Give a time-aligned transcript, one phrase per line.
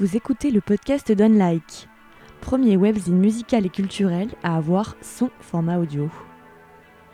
[0.00, 1.86] Vous écoutez le podcast d'Unlike,
[2.40, 6.08] premier webzine musical et culturel à avoir son format audio.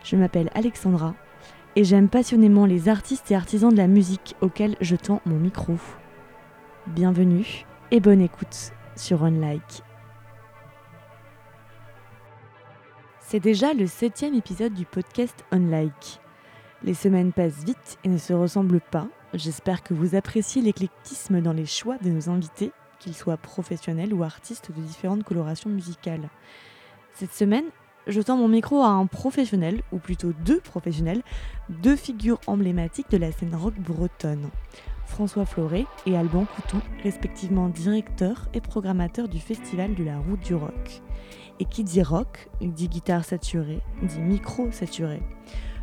[0.04, 1.16] Je m'appelle Alexandra
[1.74, 5.74] et j'aime passionnément les artistes et artisans de la musique auxquels je tends mon micro.
[6.86, 9.82] Bienvenue et bonne écoute sur Unlike.
[13.20, 16.20] C'est déjà le septième épisode du podcast Unlike.
[16.84, 19.08] Les semaines passent vite et ne se ressemblent pas.
[19.34, 24.24] J'espère que vous appréciez l'éclectisme dans les choix de nos invités, qu'ils soient professionnels ou
[24.24, 26.30] artistes de différentes colorations musicales.
[27.12, 27.66] Cette semaine,
[28.06, 31.22] je tends mon micro à un professionnel, ou plutôt deux professionnels,
[31.68, 34.48] deux figures emblématiques de la scène rock bretonne.
[35.04, 40.54] François Floré et Alban Coutou, respectivement directeur et programmateur du Festival de la Route du
[40.54, 41.02] Rock.
[41.60, 45.20] Et qui dit rock, dit guitare saturée, dit micro saturé.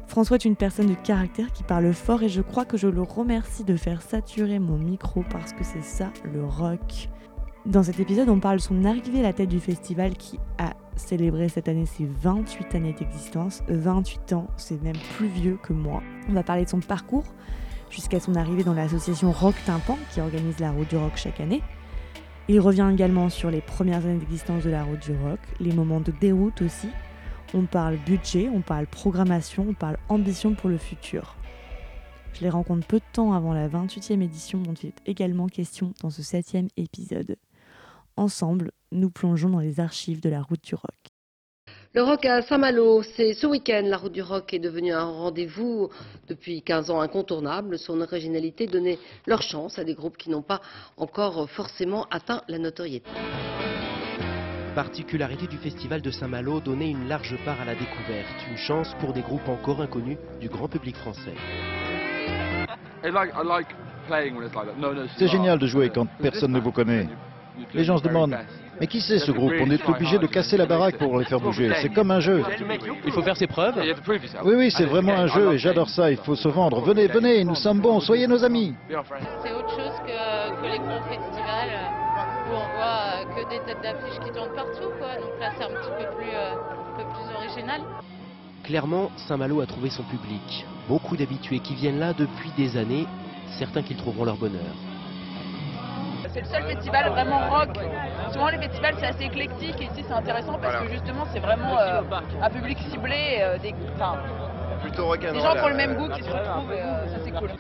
[0.07, 3.01] François est une personne de caractère qui parle fort et je crois que je le
[3.01, 7.09] remercie de faire saturer mon micro parce que c'est ça le rock.
[7.65, 10.73] Dans cet épisode, on parle de son arrivée à la tête du festival qui a
[10.95, 13.63] célébré cette année ses 28 années d'existence.
[13.67, 16.03] 28 ans, c'est même plus vieux que moi.
[16.29, 17.25] On va parler de son parcours
[17.89, 21.63] jusqu'à son arrivée dans l'association Rock Tympan qui organise la route du rock chaque année.
[22.47, 26.01] Il revient également sur les premières années d'existence de la route du rock, les moments
[26.01, 26.89] de déroute aussi,
[27.53, 31.35] on parle budget, on parle programmation, on parle ambition pour le futur.
[32.33, 35.93] Je les rencontre peu de temps avant la 28e édition dont il est également question
[36.01, 37.37] dans ce 7e épisode.
[38.17, 40.95] Ensemble, nous plongeons dans les archives de la route du rock.
[41.93, 43.83] Le rock à Saint-Malo, c'est ce week-end.
[43.85, 45.89] La route du rock est devenue un rendez-vous
[46.27, 47.79] depuis 15 ans incontournable.
[47.79, 50.59] Son originalité donnait leur chance à des groupes qui n'ont pas
[50.97, 53.09] encore forcément atteint la notoriété
[54.75, 59.13] particularité du festival de Saint-Malo, donner une large part à la découverte, une chance pour
[59.13, 61.33] des groupes encore inconnus du grand public français.
[65.17, 67.07] C'est génial de jouer quand personne ne vous connaît.
[67.73, 68.37] Les gens se demandent,
[68.81, 69.53] mais qui c'est ce groupe?
[69.61, 71.71] On est obligé de casser la baraque pour les faire bouger.
[71.81, 72.43] C'est comme un jeu.
[73.05, 73.81] Il faut faire ses preuves.
[74.43, 76.11] Oui, oui, c'est vraiment un jeu et j'adore ça.
[76.11, 76.81] Il faut se vendre.
[76.81, 78.75] Venez, venez, nous sommes bons, soyez nos amis.
[78.89, 82.04] C'est autre chose que, que les grands festivals
[82.47, 84.91] où on voit euh, que des têtes d'affiches qui tournent partout.
[84.99, 85.15] Quoi.
[85.15, 87.81] Donc là, c'est un petit peu plus, euh, un peu plus original.
[88.63, 90.65] Clairement, Saint-Malo a trouvé son public.
[90.87, 93.05] Beaucoup d'habitués qui viennent là depuis des années,
[93.57, 94.73] certains qui trouveront leur bonheur.
[96.33, 97.77] C'est le seul festival vraiment rock.
[98.33, 101.79] Souvent les festivals c'est assez éclectique et ici c'est intéressant parce que justement c'est vraiment
[101.79, 102.01] euh,
[102.41, 103.73] un public ciblé, des,
[104.81, 107.51] Plutôt des gens qui ont le même goût qui se retrouvent et ça c'est cool.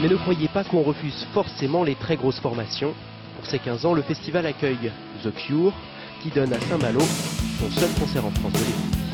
[0.00, 2.94] Mais ne croyez pas qu'on refuse forcément les très grosses formations.
[3.36, 4.90] Pour ces 15 ans, le festival accueille
[5.22, 5.74] The Cure,
[6.22, 7.00] qui donne à Saint-Malo
[7.58, 9.09] son seul concert en France de.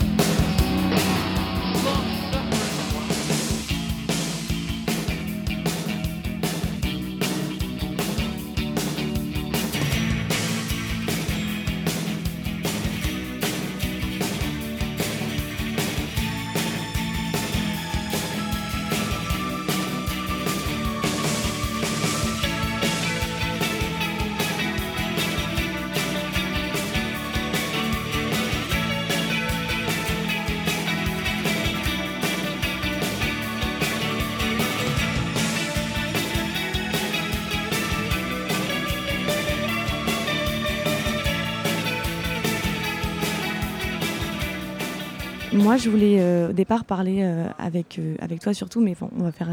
[45.67, 49.11] Moi, je voulais euh, au départ parler euh, avec, euh, avec toi surtout, mais bon,
[49.19, 49.49] on va faire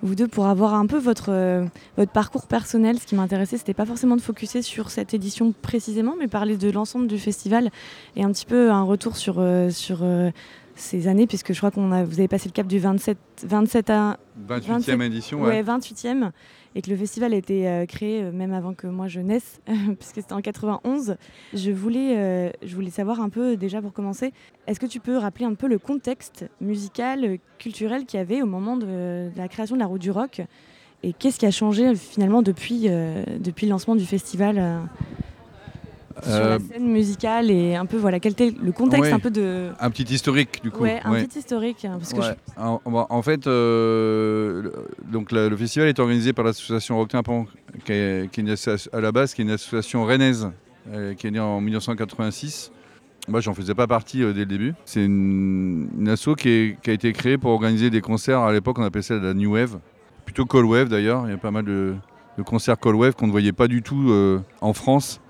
[0.00, 1.30] vous deux pour avoir un peu votre,
[1.98, 2.98] votre parcours personnel.
[2.98, 6.70] Ce qui m'intéressait, c'était pas forcément de focuser sur cette édition précisément, mais parler de
[6.70, 7.70] l'ensemble du festival
[8.16, 9.98] et un petit peu un retour sur, sur
[10.74, 13.90] ces années, puisque je crois qu'on a, vous avez passé le cap du 27, 27
[13.90, 14.16] à
[14.48, 15.62] 28e édition, ouais.
[15.62, 16.30] 28e,
[16.74, 19.60] et que le festival a été euh, créé euh, même avant que moi je naisse,
[19.98, 21.16] puisque c'était en 91.
[21.54, 24.32] Je voulais, euh, je voulais savoir un peu déjà pour commencer,
[24.66, 28.46] est-ce que tu peux rappeler un peu le contexte musical, culturel qu'il y avait au
[28.46, 30.42] moment de, la création de la route du rock,
[31.02, 32.82] et qu'est-ce qui a changé finalement depuis,
[33.40, 34.88] depuis le lancement du festival
[36.22, 39.70] sur la scène musicale et un peu voilà quel était le contexte un peu de
[39.80, 42.20] un petit historique du coup ouais un petit historique hein, parce que
[42.56, 44.70] en, fait euh,
[45.10, 47.46] donc le festival est organisé par l'association Rock Tympan
[47.84, 50.50] qui est, à la base qui est une association rennaise
[50.92, 52.72] euh, qui est née en 1986
[53.28, 54.74] moi, j'en faisais pas partie euh, dès le début.
[54.84, 58.40] C'est une, asso qui, a été créée pour organiser des concerts.
[58.40, 59.78] À l'époque, on appelait ça la New Wave.
[60.24, 61.22] Plutôt Cold Wave d'ailleurs.
[61.28, 61.94] Il y a pas mal de,
[62.44, 64.12] concerts Cold Wave qu'on ne voyait pas du tout
[64.60, 65.21] en France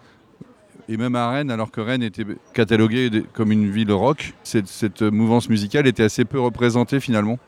[0.88, 2.25] et même à Rennes, alors que Rennes était
[2.55, 7.38] cataloguée comme une ville rock, cette, mouvance musicale était assez peu représentée finalement.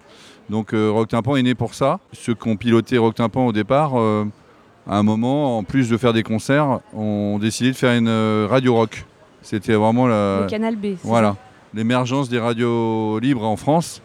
[0.50, 2.00] Donc Rock Tympan est né pour ça.
[2.12, 6.12] Ceux qui ont piloté Rock Tympan au départ, à un moment, en plus de faire
[6.12, 9.04] des concerts, ont décidé de faire une radio rock.
[9.44, 10.40] C'était vraiment la.
[10.42, 10.96] Le canal B.
[11.02, 11.36] Voilà.
[11.74, 14.00] L'émergence des radios libres en France.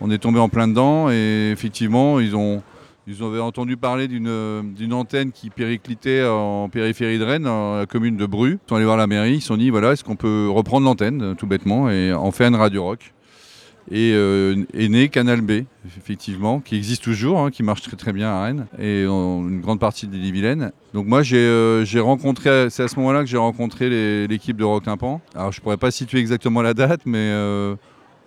[0.00, 2.62] On est tombé en plein dedans et effectivement, ils ont.
[3.06, 8.16] Ils avaient entendu parler d'une antenne qui périclitait en périphérie de Rennes, dans la commune
[8.16, 8.52] de Bru.
[8.64, 10.86] Ils sont allés voir la mairie, ils se sont dit voilà, est-ce qu'on peut reprendre
[10.86, 13.12] l'antenne, tout bêtement, et en faire une radio rock
[13.90, 15.64] et euh, est né Canal B,
[15.98, 19.80] effectivement, qui existe toujours, hein, qui marche très très bien à Rennes et une grande
[19.80, 20.72] partie de l'île-et-Vilaine.
[20.94, 24.84] Donc moi j'ai euh, rencontré, c'est à ce moment-là que j'ai rencontré l'équipe de Rock
[24.84, 25.20] Tympan.
[25.34, 27.74] Alors je pourrais pas situer exactement la date, mais euh,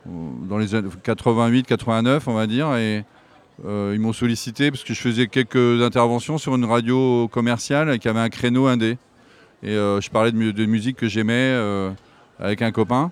[0.06, 3.06] dans les années 88-89 on va dire, et
[3.63, 8.19] ils m'ont sollicité parce que je faisais quelques interventions sur une radio commerciale qui avait
[8.19, 8.98] un créneau indé.
[9.63, 11.56] Et je parlais de, de musique que j'aimais
[12.40, 13.12] avec un copain.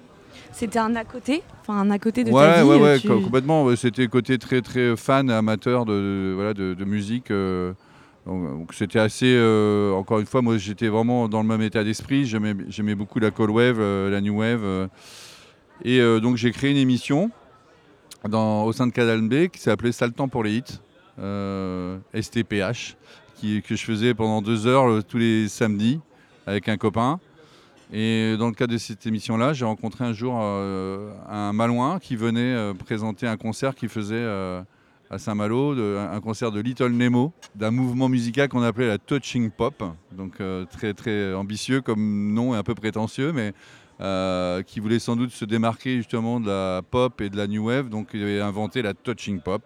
[0.51, 3.75] C'était un à côté Enfin, un à côté de ouais, ta vie Ouais, ouais, complètement.
[3.75, 7.31] C'était côté très, très fan, amateur de, voilà, de, musique.
[7.31, 7.73] Euh,
[8.25, 9.33] donc c'était assez.
[9.35, 12.25] Euh, encore une fois, moi j'étais vraiment dans le même état d'esprit.
[12.25, 14.89] J'aimais beaucoup la cold wave, euh, la new wave.
[15.85, 17.31] et donc j'ai créé une émission
[18.31, 20.79] au sein de Canal B qui s'appelait temps pour les hits,
[22.13, 22.95] STPH,
[23.35, 25.99] qui, que je faisais pendant deux heures tous les samedis
[26.45, 27.19] avec un copain.
[27.95, 32.15] Et dans le cadre de cette émission-là, j'ai rencontré un jour euh, un Malouin qui
[32.15, 34.63] venait euh, présenter un concert qu'il faisait euh,
[35.11, 39.83] à Saint-Malo, un concert de Little Nemo, d'un mouvement musical qu'on appelait la touching pop,
[40.11, 40.41] donc
[40.71, 43.53] très très ambitieux comme nom et un peu prétentieux, mais
[43.99, 47.89] qui voulait sans doute se démarquer justement de la pop et de la new wave,
[47.89, 49.61] donc il avait inventé la touching pop,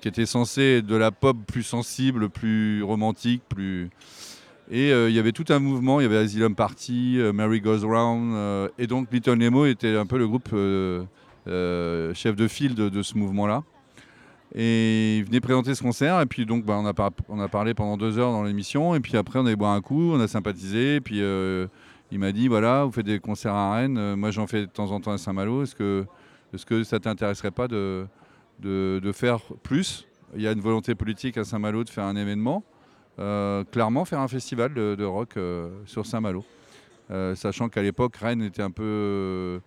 [0.00, 3.90] qui était censée être de la pop plus sensible, plus romantique, plus
[4.70, 7.60] et euh, il y avait tout un mouvement, il y avait Asylum Party, euh, Mary
[7.60, 10.50] Goes Round, euh, et donc Little Nemo était un peu le groupe
[12.14, 13.64] chef de file de, ce mouvement-là.
[14.54, 16.80] Et il venait présenter ce concert, et puis donc bah,
[17.28, 19.80] on, a parlé pendant deux heures dans l'émission, et puis après on allé boire un
[19.80, 21.20] coup, on a sympathisé, et puis
[22.10, 24.90] il m'a dit voilà, vous faites des concerts à Rennes, moi j'en fais de temps
[24.90, 26.06] en temps à Saint-Malo, est-ce que,
[26.54, 28.08] est que ça t'intéresserait pas de,
[29.12, 30.06] faire plus?
[30.34, 32.64] Il y a une volonté politique à Saint-Malo de faire un événement.
[33.18, 36.44] Euh, clairement faire un festival de, rock euh, sur Saint-Malo.
[37.10, 39.60] Euh, sachant qu'à l'époque, Rennes était un peu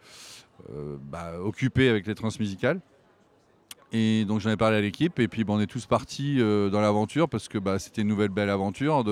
[1.10, 2.80] bah, occupé avec les transmusicales.
[3.92, 7.28] Et donc j'en ai parlé à l'équipe et puis on est tous partis dans l'aventure
[7.28, 9.04] parce que bah, c'était une nouvelle belle aventure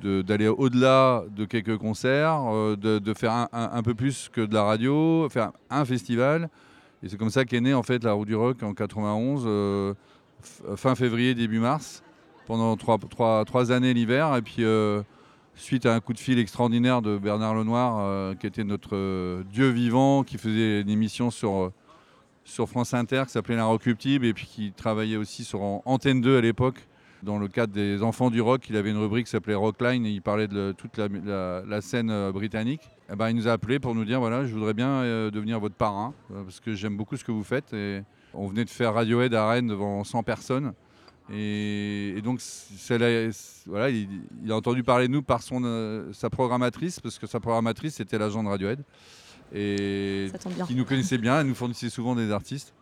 [0.00, 2.42] d'aller au-delà de quelques concerts,
[2.76, 6.48] de, faire un, peu plus que de la radio, faire un festival.
[7.02, 9.94] Et c'est comme ça qu'est née en fait la Roue du Rock en 91,
[10.76, 12.02] fin février, début mars
[12.46, 14.36] pendant trois, années l'hiver.
[14.36, 15.02] Et puis, euh,
[15.54, 19.42] suite à un coup de fil extraordinaire de Bernard Lenoir, euh, qui était notre euh,
[19.52, 21.72] dieu vivant, qui faisait une émission sur,
[22.66, 26.40] France Inter qui s'appelait La Recuptible, et puis qui travaillait aussi sur Antenne 2 à
[26.40, 26.86] l'époque.
[27.22, 30.10] Dans le cadre des Enfants du Rock, il avait une rubrique qui s'appelait Rockline et
[30.10, 32.82] il parlait de toute la, la, scène britannique.
[32.82, 35.60] Et eh ben, il nous a appelé pour nous dire voilà, je voudrais bien devenir
[35.60, 37.72] votre parrain parce que j'aime beaucoup ce que vous faites.
[37.74, 38.02] Et
[38.34, 40.72] on venait de faire Radiohead à Rennes devant 100 personnes.
[41.32, 42.40] Et, donc,
[43.66, 44.08] voilà, il,
[44.50, 48.18] a entendu parler de nous par son, euh, sa programmatrice, parce que sa programmatrice, c'était
[48.18, 48.82] l'agent de Radiohead.
[49.54, 50.30] Et
[50.66, 52.74] qui nous connaissait bien, elle nous fournissait souvent des artistes.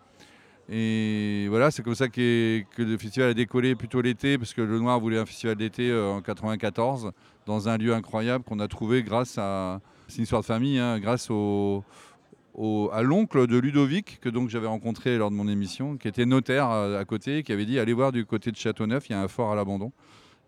[0.73, 4.79] Et voilà, c'est comme ça que le festival a décollé plutôt l'été, parce que Le
[4.79, 7.11] Noir voulait un festival d'été euh, en 94,
[7.45, 9.81] dans un lieu incroyable qu'on a trouvé grâce à.
[10.07, 15.19] C'est une histoire de famille, hein, grâce à l'oncle de Ludovic, que donc j'avais rencontré
[15.19, 18.25] lors de mon émission, qui était notaire à, côté, qui avait dit allez voir du
[18.25, 19.93] côté de Châteauneuf, il y a un fort à l'abandon.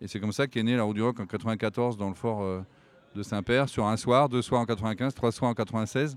[0.00, 2.42] Et c'est comme ça qu'est née la roue du rock en 94 dans le fort
[2.42, 2.60] euh,
[3.14, 6.16] de Saint-Père, sur un soir, deux soirs en 95, trois soirs en 96.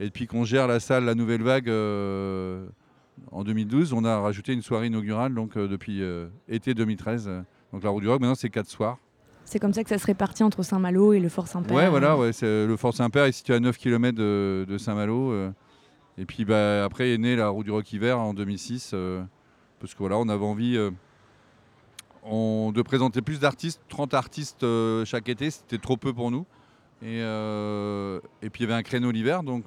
[0.00, 2.68] Et depuis qu'on gère la salle La Nouvelle Vague euh,
[3.32, 6.02] en 2012, on a rajouté une soirée inaugurale donc, euh, depuis
[6.48, 7.30] été 2013.
[7.72, 8.98] Donc la roue du rock, maintenant c'est quatre soirs.
[9.48, 11.74] C'est comme ça que ça se répartit entre Saint-Malo et le Fort Saint-Père.
[11.74, 15.32] Ouais, voilà, ouais, le Fort Saint-Père est situé à 9 km de, Saint-Malo.
[15.32, 15.50] Euh.
[16.18, 18.90] et puis bah, après est née la roue du rock hiver en 2006.
[18.92, 19.22] Euh,
[19.80, 20.90] parce que voilà, on avait envie euh,
[22.26, 24.66] de présenter plus d'artistes, 30 artistes
[25.06, 26.44] chaque été, c'était trop peu pour nous.
[27.00, 29.64] Et, et puis il y avait un créneau l'hiver, donc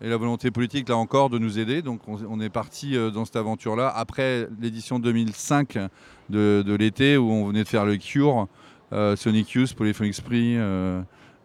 [0.00, 1.82] et la volonté politique là encore de nous aider.
[1.82, 5.78] Donc on, est parti dans cette aventure-là après l'édition 2005
[6.30, 8.48] de, de l'été où on venait de faire le Cure.
[8.92, 11.02] Euh, Sonic Youth, Polyphonic Spree, euh,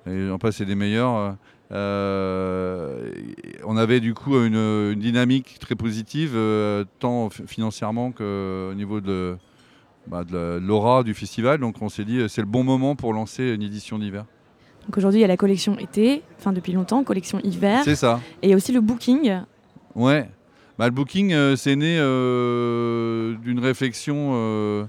[0.07, 1.35] et en passe, des meilleurs.
[1.71, 3.11] Euh,
[3.65, 6.37] on avait du coup une, dynamique très positive,
[6.99, 9.01] tant financièrement qu'au niveau
[10.07, 11.59] bah, de, l'aura du festival.
[11.59, 14.25] Donc on s'est dit c'est le bon moment pour lancer une édition d'hiver.
[14.85, 17.81] Donc aujourd'hui il y a la collection été, enfin depuis longtemps, collection hiver.
[17.83, 18.19] C'est ça.
[18.41, 19.41] Et il y a aussi le booking.
[19.95, 20.29] Ouais.
[20.77, 21.97] bah, Le booking, c'est né
[23.43, 24.87] d'une réflexion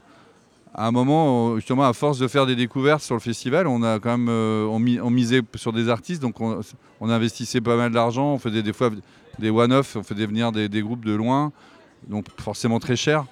[0.76, 4.00] à un moment, justement, à force de faire des découvertes sur le festival, on a
[4.00, 6.60] quand même on, misait sur des artistes, donc on,
[7.08, 8.90] investissait pas mal d'argent, on faisait des fois
[9.38, 11.52] des one-off, on faisait venir des, groupes de loin,
[12.08, 13.24] donc forcément très cher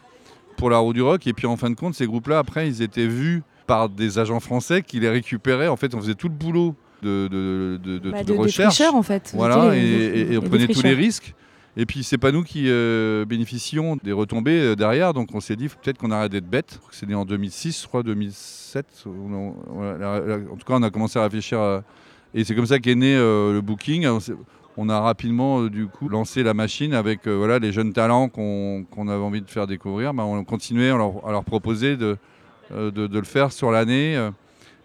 [0.56, 1.26] pour la roue du rock.
[1.26, 4.40] Et puis en fin de compte, ces groupes-là, après, ils étaient vus par des agents
[4.40, 5.68] français qui les récupéraient.
[5.68, 8.80] En fait, on faisait tout le boulot de, de, de, bah, recherche.
[8.80, 9.32] en fait.
[9.34, 11.34] Voilà, et, on prenait tous les risques.
[11.74, 15.56] Et puis c'est pas nous qui euh, bénéficions des retombées euh, derrière, donc on s'est
[15.56, 16.80] dit peut-être qu'on arrête d'être bête.
[16.90, 19.04] C'est né en 2006, je crois, 2007.
[19.06, 21.82] en tout cas, on a commencé à réfléchir.
[22.34, 24.06] Et c'est comme ça qu'est né euh, le booking.
[24.76, 29.22] On a rapidement du coup lancé la machine avec voilà les jeunes talents qu'on avait
[29.22, 30.12] envie de faire découvrir.
[30.12, 32.18] Bah, on continuait à leur, à leur proposer de,
[32.72, 34.30] de, le faire sur l'année.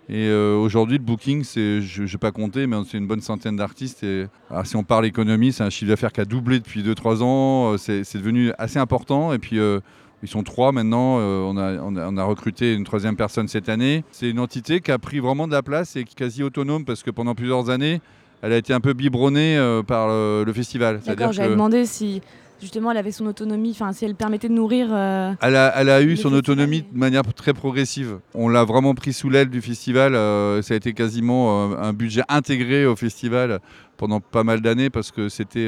[0.10, 3.58] Et euh, aujourd'hui, le booking, c'est, je n'ai pas compté, mais c'est une bonne centaine
[3.58, 4.04] d'artistes.
[4.04, 4.28] Et
[4.64, 7.74] si on parle économie, c'est un chiffre d'affaires qui a doublé depuis 2-3 ans.
[7.74, 9.34] Euh, c'est, devenu assez important.
[9.34, 9.82] Et puis, euh,
[10.24, 11.18] ils sont trois maintenant.
[11.18, 14.06] On a, on, a, recruté une troisième personne cette année.
[14.12, 16.86] C'est une entité qui a pris vraiment de la place et qui est quasi autonome
[16.86, 18.02] parce que pendant plusieurs années,
[18.42, 21.02] elle a été un peu biberonnée par le, festival.
[21.06, 22.22] D'accord, j'avais demandé si
[22.62, 24.88] justement elle avait son autonomie, enfin si elle permettait de nourrir.
[24.92, 28.20] Euh, elle, a, eu son autonomie de manière très progressive.
[28.34, 30.16] On l'a vraiment pris sous l'aile du festival.
[30.16, 33.60] Euh, ça a été quasiment euh, un budget intégré au festival
[33.98, 35.68] pendant pas mal d'années parce que c'était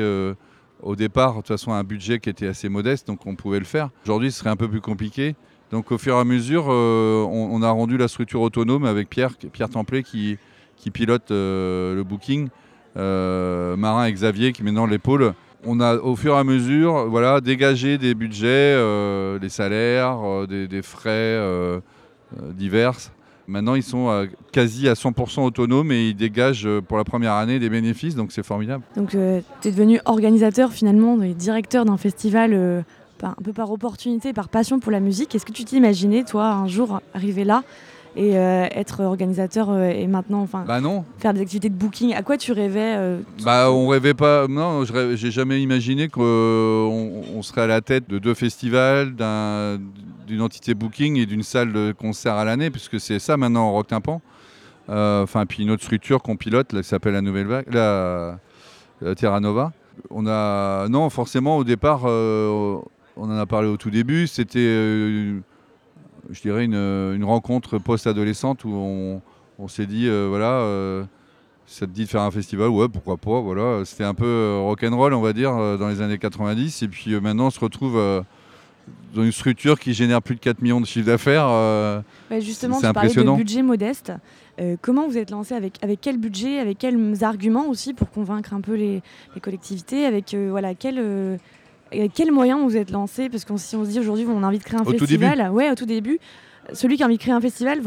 [0.82, 3.66] au départ de toute façon un budget qui était assez modeste, donc on pouvait le
[3.66, 3.90] faire.
[4.06, 5.36] Aujourd'hui, ce serait un peu plus compliqué.
[5.72, 9.70] Donc au fur et à mesure, on, a rendu la structure autonome avec Pierre, Pierre
[9.70, 10.38] Templet qui,
[10.76, 12.50] qui pilote le booking,
[12.96, 15.34] Marin et Xavier qui maintenant l'épaule
[15.66, 20.68] on a au fur et à mesure voilà, dégagé des budgets, euh, des salaires, euh,
[20.68, 21.80] des, frais euh,
[22.54, 22.96] divers.
[23.48, 27.70] Maintenant, ils sont quasi à 100% autonomes et ils dégagent pour la première année des
[27.70, 28.84] bénéfices, donc c'est formidable.
[28.96, 32.84] Donc tu es devenu organisateur finalement, directeur d'un festival
[33.24, 35.34] un peu par opportunité, par passion pour la musique.
[35.34, 37.64] Est-ce que tu t'imaginais, toi, un jour arriver là
[38.16, 41.06] et euh, être organisateur euh, et maintenant enfin bah non.
[41.20, 42.14] faire des activités de booking.
[42.14, 47.42] À quoi tu rêvais euh, bah on rêvait pas non j'ai jamais imaginé qu'on on
[47.42, 49.16] serait à la tête de deux festivals
[50.28, 53.72] d'une entité booking et d'une salle de concert à l'année puisque c'est ça maintenant en
[53.74, 54.22] rock tympan
[54.88, 58.40] enfin puis une autre structure qu'on pilote qui s'appelle la nouvelle vague la,
[59.16, 59.72] Terra Nova.
[60.10, 62.82] On a non forcément au départ on
[63.18, 65.36] en a parlé au tout début c'était
[66.32, 69.22] je dirais, une, rencontre post-adolescente où
[69.58, 71.04] on, s'est dit, euh, voilà, euh,
[71.66, 73.84] ça te dit de faire un festival, ouais, pourquoi pas, voilà.
[73.86, 76.84] C'était un peu euh, rock'n'roll, on va dire, dans les années 90.
[76.84, 78.24] Et puis maintenant, on se retrouve
[79.14, 82.04] dans une structure qui génère plus de 4 millions de chiffres d'affaires.
[82.40, 84.14] justement, parlais de budget modeste.
[84.82, 88.62] comment vous êtes lancé avec, avec quel budget, avec quels arguments aussi pour convaincre un
[88.62, 89.02] peu les,
[89.42, 91.40] collectivités, avec voilà, quel
[92.14, 94.60] quels moyens vous êtes lancé Parce que si on se dit aujourd'hui, on a envie
[94.60, 96.20] de créer un festival, ouais, au tout début,
[96.74, 97.82] celui qui a envie de créer un festival,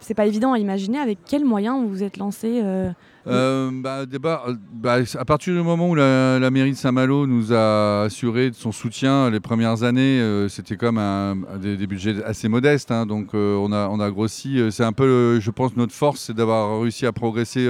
[0.00, 0.98] c'est pas évident à imaginer.
[0.98, 2.90] Avec quels moyens vous vous êtes lancé euh,
[3.26, 8.04] euh, bah, euh, bah, à partir du moment où la, mairie de Saint-Malo nous a
[8.04, 12.90] assuré de son soutien les premières années, c'était comme un, des, budgets assez modestes.
[12.90, 14.60] Hein, donc on, a, on a grossi.
[14.70, 17.66] C'est un peu, je pense, notre force, c'est d'avoir réussi à progresser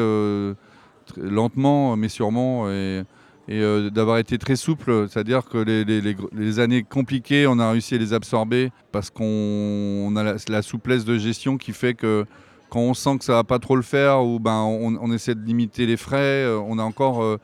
[1.17, 2.71] lentement, mais sûrement.
[2.71, 3.03] Et,
[3.49, 7.99] et euh, d'avoir été très souple, c'est-à-dire que les, années compliquées, on a réussi à
[7.99, 12.27] les absorber parce qu'on a la, souplesse de gestion qui fait que
[12.69, 15.43] quand on sent que ça va pas trop le faire ou ben on, essaie de
[15.43, 17.39] limiter les frais, euh, on a encore euh,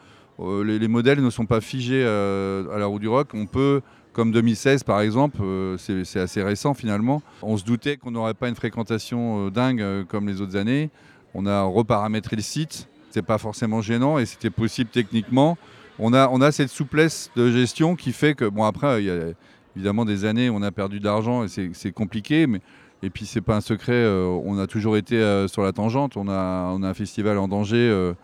[0.62, 3.28] les, modèles ne sont pas figés à la roue du rock.
[3.32, 3.80] On peut
[4.12, 5.38] comme 2016 par exemple,
[5.78, 7.23] c'est assez récent finalement.
[7.40, 10.90] On se doutait qu'on n'aurait pas une fréquentation dingue comme les autres années.
[11.32, 15.56] On a reparamétré le site, c'est pas forcément gênant et c'était possible techniquement
[15.98, 19.32] on a, on cette souplesse de gestion qui fait que, bon, après, il y a
[19.76, 22.60] évidemment des années où on a perdu de l'argent et c'est compliqué, mais.
[23.04, 26.16] Et puis c'est pas un secret, euh, on a toujours été euh, sur la tangente.
[26.16, 28.14] On a, un festival en danger euh,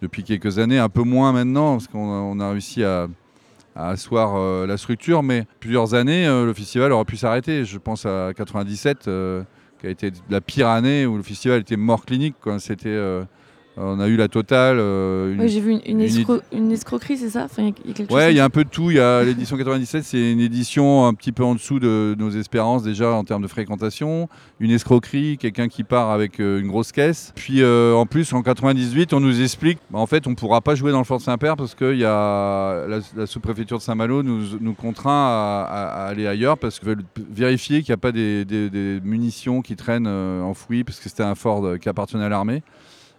[0.00, 3.08] depuis quelques années, un peu moins maintenant, parce qu'on a, réussi à,
[3.74, 5.24] asseoir la structure.
[5.24, 7.64] Mais plusieurs années, le festival aurait pu s'arrêter.
[7.64, 9.10] Je pense à 97,
[9.80, 12.36] qui a été la pire année où le festival était mort clinique.
[12.58, 12.96] C'était
[13.80, 14.78] on a eu la totale.
[14.78, 16.00] Euh, j'ai vu une,
[16.72, 17.44] escroquerie, c'est ça?
[17.44, 17.70] Enfin,
[18.10, 18.90] Ouais, il y a un peu de tout.
[18.90, 22.30] Il y a l'édition 97, c'est une édition un petit peu en dessous de nos
[22.30, 24.28] espérances déjà en termes de fréquentation.
[24.60, 27.32] Une escroquerie, quelqu'un qui part avec euh, une grosse caisse.
[27.36, 30.74] Puis en plus, en 98, on nous explique, bah, en fait, on ne pourra pas
[30.74, 35.28] jouer dans le Fort Saint-Père parce que y a la, sous-préfecture de Saint-Malo nous, contraint
[35.28, 39.76] à, aller ailleurs parce qu'ils veulent vérifier qu'il n'y a pas des, des, munitions qui
[39.76, 42.62] traînent enfouies parce que c'était un fort qui appartenait à l'armée.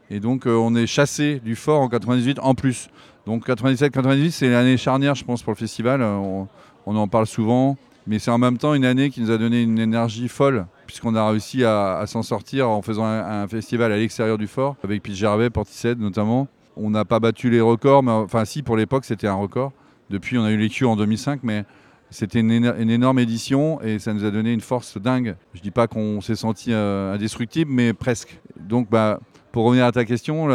[0.10, 2.90] Et donc, euh, on est chassé du fort en 98 en plus.
[3.26, 6.02] Donc 97-98, c'est l'année charnière, je pense, pour le festival.
[6.02, 6.48] On,
[6.86, 9.78] en parle souvent, mais c'est en même temps une année qui nous a donné une
[9.78, 14.48] énergie folle, puisqu'on a réussi à, s'en sortir en faisant un, festival à l'extérieur du
[14.48, 16.48] fort, avec Pete Gervais, Portishead notamment.
[16.76, 19.72] On n'a pas battu les records, mais enfin si, pour l'époque, c'était un record.
[20.10, 21.66] Depuis, on a eu les Q en 2005, mais
[22.10, 22.52] c'était une,
[22.90, 25.36] énorme édition et ça nous a donné une force dingue.
[25.54, 28.40] Je ne dis pas qu'on s'est senti euh, indestructible, mais presque.
[28.60, 29.20] Donc, bah,
[29.52, 30.48] pour revenir à ta question,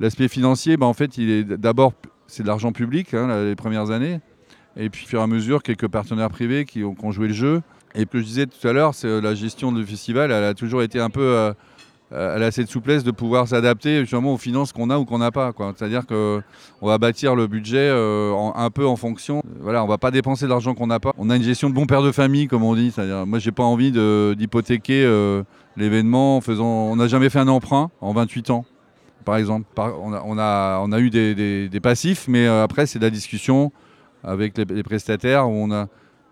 [0.00, 1.92] l'aspect financier, bah, en fait, il est d'abord
[2.26, 4.20] c'est de l'argent public hein, les premières années,
[4.76, 7.62] et puis au fur et à mesure quelques partenaires privés qui ont, joué le jeu.
[7.96, 10.54] Et que je disais tout à l'heure, c'est euh, la gestion du festival, elle a
[10.54, 11.52] toujours été un peu
[12.14, 15.18] euh, elle a cette souplesse de pouvoir s'adapter justement aux finances qu'on a ou qu'on
[15.18, 15.52] n'a pas.
[15.76, 16.42] C'est-à-dire qu'on
[16.82, 19.42] va bâtir le budget euh, un peu en fonction.
[19.60, 21.12] Voilà, on va pas dépenser de l'argent qu'on n'a pas.
[21.18, 22.92] On a une gestion de bon père de famille, comme on dit.
[22.92, 25.42] C'est-à-dire, moi, j'ai pas envie d'hypothéquer euh,
[25.76, 26.40] l'événement.
[26.48, 28.64] On n'a jamais fait un emprunt en 28 ans,
[29.24, 29.66] par exemple.
[29.76, 33.72] on, a, eu des, passifs, mais euh, après, c'est de la discussion
[34.22, 35.68] avec les, prestataires où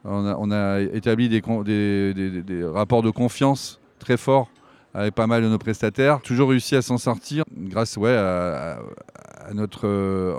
[0.05, 4.49] on a, établi des, rapports de confiance très forts
[4.95, 6.21] avec pas mal de nos prestataires.
[6.21, 8.79] Toujours réussi à s'en sortir grâce ouais, à,
[9.55, 10.35] notre euh,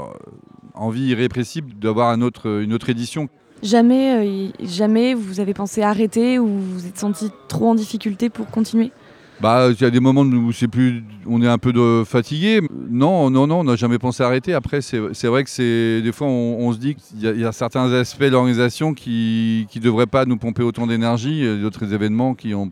[0.75, 3.29] envie irrépressible d'avoir une autre édition.
[3.63, 8.47] Jamais, euh, jamais vous avez pensé arrêter ou vous êtes senti trop en difficulté pour
[8.47, 8.91] continuer?
[9.41, 12.61] Bah, il y a des moments où c'est plus, on est un peu de fatigué.
[12.89, 14.53] Non, non, non, on n'a jamais pensé arrêter.
[14.53, 18.23] Après, c'est vrai que c'est des fois, on, se dit qu'il y, a certains aspects
[18.23, 21.43] de l'organisation qui ne devraient pas nous pomper autant d'énergie.
[21.59, 22.71] D'autres événements qui ont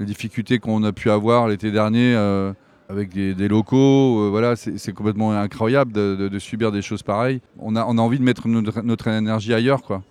[0.00, 2.52] les difficultés qu'on a pu avoir l'été dernier euh,
[2.88, 4.24] avec des, locaux.
[4.24, 7.40] Euh, voilà, c'est complètement incroyable de, subir des choses pareilles.
[7.58, 9.82] On a, on a envie de mettre notre, énergie ailleurs.
[9.82, 10.02] Quoi.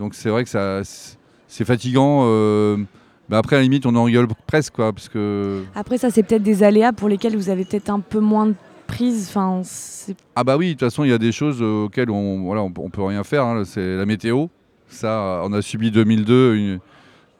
[0.00, 0.80] Donc c'est vrai que ça,
[1.46, 2.22] c'est fatigant.
[2.24, 2.78] Euh,
[3.28, 4.74] mais après, à la limite, on en rigole presque.
[4.74, 5.62] Quoi, parce que...
[5.74, 8.54] Après, ça, c'est peut-être des aléas pour lesquels vous avez peut-être un peu moins de
[8.86, 9.28] prise.
[9.28, 9.60] Enfin,
[10.34, 12.70] ah bah oui, de toute façon, il y a des choses auxquelles on voilà, on,
[12.70, 13.44] peut rien faire.
[13.44, 13.64] Hein.
[13.66, 14.46] C'est la météo.
[14.88, 16.78] Ça, on a subi 2002 une,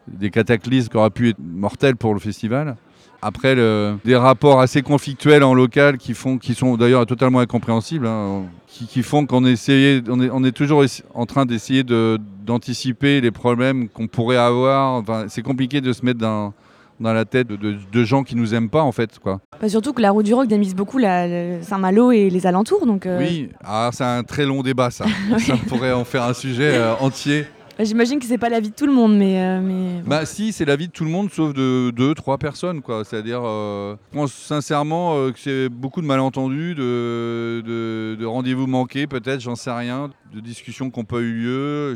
[0.07, 2.77] des cataclysmes qui auraient pu être mortels pour le festival.
[3.23, 8.45] Après, des rapports assez conflictuels en local qui, font, qui sont d'ailleurs totalement incompréhensibles, hein,
[8.67, 9.71] qui, font qu'on on est,
[10.09, 10.85] on est toujours
[11.15, 14.95] en train d'essayer d'anticiper les problèmes qu'on pourrait avoir.
[14.95, 16.55] Enfin, c'est compliqué de se mettre dans,
[17.01, 19.41] dans la tête de, gens qui nous aiment pas en fait quoi.
[19.61, 23.07] Bah, surtout que la route du rock démise beaucoup Saint-Malo et les alentours donc.
[23.07, 25.07] Euh, oui, ah, c'est un très long débat ça.
[25.39, 27.47] ça pourrait en faire un sujet euh, entier.
[27.81, 29.43] Bah, j'imagine que c'est pas l'avis de tout le monde, mais.
[29.43, 32.83] Euh, mais Bah si, c'est l'avis de tout le monde, sauf de deux, trois personnes,
[32.83, 33.07] quoi.
[33.07, 39.07] C'est-à-dire, euh, je pense sincèrement euh, que c'est beaucoup de malentendus, de, de, rendez-vous manqués,
[39.07, 41.95] peut-être, j'en sais rien, de discussions qui n'ont pas eu lieu.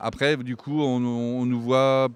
[0.00, 2.08] Après, du coup, on nous voit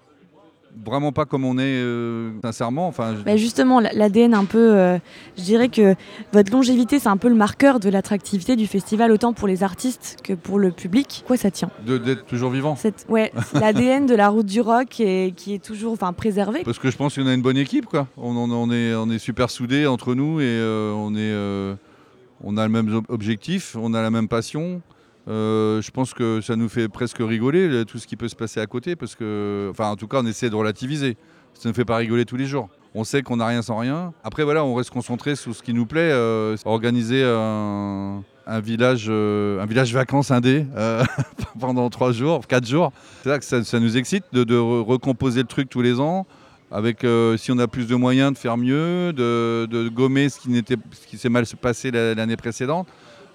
[0.83, 2.87] vraiment pas comme on est euh, sincèrement.
[2.87, 4.97] Enfin, bah, justement, l'ADN un peu, euh,
[5.37, 5.95] je dirais que
[6.33, 10.17] votre longévité, c'est un peu le marqueur de l'attractivité du festival, autant pour les artistes
[10.23, 11.23] que pour le public.
[11.27, 11.69] Quoi ça tient?
[11.85, 12.77] D'être toujours vivant.
[13.09, 16.63] Ouais, l'ADN de la route du rock et qui est toujours enfin, préservé.
[16.63, 18.07] Parce que je pense qu'on a une bonne équipe, quoi.
[18.17, 21.77] On, on, est, on est super soudés entre nous et euh, on, est,
[22.43, 24.81] on a le même objectif, on a la même passion.
[25.27, 28.59] Euh, je pense que ça nous fait presque rigoler tout ce qui peut se passer
[28.59, 31.17] à côté, parce que, enfin, en tout cas, on essaie de relativiser.
[31.53, 32.69] Ça ne fait pas rigoler tous les jours.
[32.93, 34.13] On sait qu'on n'a rien sans rien.
[34.23, 36.11] Après, voilà, on reste concentré sur ce qui nous plaît.
[36.11, 38.21] Euh, organiser un,
[38.61, 40.65] village, euh, un village vacances indé
[41.59, 42.91] pendant trois jours, quatre jours.
[43.23, 46.25] C'est là que ça, nous excite de, recomposer le truc tous les ans.
[46.71, 47.05] Avec,
[47.37, 51.17] si on a plus de moyens, de faire mieux, de, gommer ce qui, ce qui
[51.17, 52.87] s'est mal passé l'année précédente.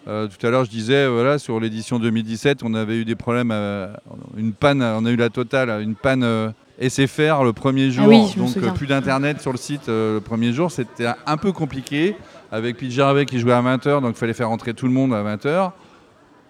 [0.09, 3.51] Euh, tout à l'heure, je disais, voilà, sur l'édition 2017, on avait eu des problèmes,
[3.53, 3.93] euh,
[4.37, 8.35] une panne, on a eu la totale, une panne euh, SFR le premier ah jour,
[8.37, 12.17] donc plus d'internet sur le site le premier jour, c'était un peu compliqué.
[12.53, 15.15] Avec Pete Gervais qui jouait à 20h, donc il fallait faire rentrer tout le monde
[15.15, 15.71] à 20h.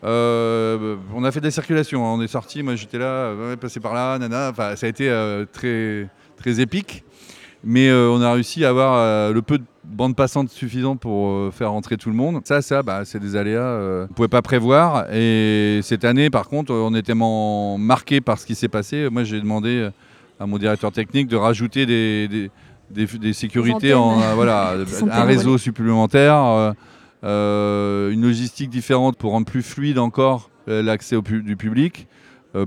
[0.02, 2.14] on a fait des circulations, hein.
[2.16, 5.12] on est sorti, moi j'étais là, passé par là, nana, enfin, ça a été
[5.52, 7.04] très, très épique.
[7.64, 11.72] Mais on a réussi à avoir le peu de bande passante suffisante pour euh, faire
[11.72, 12.40] rentrer tout le monde.
[12.44, 15.12] Ça, ça, bah, c'est des aléas euh, on ne pouvait pas prévoir.
[15.12, 19.08] Et cette année, par contre, on était tellement marqué par ce qui s'est passé.
[19.10, 19.90] Moi, j'ai demandé
[20.38, 22.50] à mon directeur technique de rajouter des,
[22.90, 24.74] des, sécurités, en, euh, voilà,
[25.10, 26.74] un réseau supplémentaire,
[27.22, 32.06] une logistique différente pour rendre plus fluide encore l'accès du public.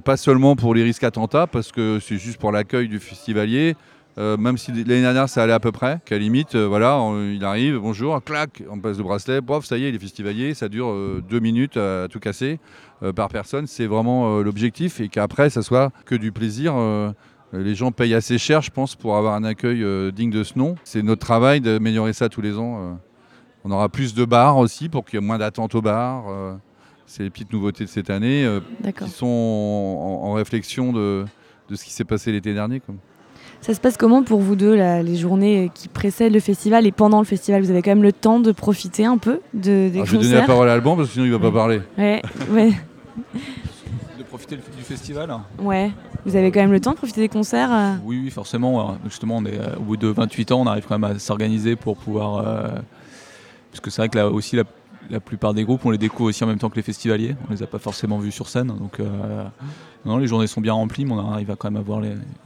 [0.04, 3.76] pas seulement pour les risques attentats, parce que c'est juste pour l'accueil du festivalier,
[4.18, 7.00] euh, même si l'année dernière ça allait à peu près, qu'à limite, euh, voilà,
[7.34, 10.54] il arrive, bonjour, clac, on passe le bracelet, bof, ça y est, il est festivalier,
[10.54, 12.60] ça dure euh, deux minutes à, tout casser
[13.18, 16.74] par personne, c'est vraiment l'objectif et qu'après ça soit que du plaisir.
[17.52, 20.76] les gens payent assez cher, je pense, pour avoir un accueil digne de ce nom.
[20.86, 22.98] C'est notre travail d'améliorer ça tous les ans.
[23.66, 26.26] On aura plus de bars aussi pour qu'il y ait moins d'attente au bar.
[26.30, 26.56] Euh,
[27.06, 28.48] c'est les petites nouveautés de cette année
[28.98, 31.26] qui sont en, réflexion de,
[31.70, 32.82] ce qui s'est passé l'été dernier.
[33.64, 37.20] Ça se passe comment pour vous deux, les journées qui précèdent le festival et pendant
[37.20, 37.62] le festival?
[37.62, 40.24] Vous avez quand même le temps de profiter un peu de, des concerts Je vais
[40.24, 41.82] donner la parole à Alban parce que sinon il ne va pas parler.
[41.98, 42.22] Ouais,
[42.52, 42.74] ouais.
[44.20, 45.34] De profiter du festival?
[45.60, 45.92] Ouais.
[46.26, 47.94] Vous avez quand même le temps de profiter des concerts euh?
[48.04, 48.98] Oui, oui, forcément.
[49.06, 51.96] Justement, on est, au bout de 28 ans, on arrive quand même à s'organiser pour
[51.96, 52.44] pouvoir
[53.74, 54.66] parce que c'est vrai que là aussi, la,
[55.20, 57.36] plupart des groupes, on les découvre aussi en même temps que les festivaliers.
[57.48, 58.68] On les a pas forcément vus sur scène.
[58.68, 59.44] Donc, euh,
[60.06, 62.02] non, les journées sont bien remplies, mais on arrive à quand même à voir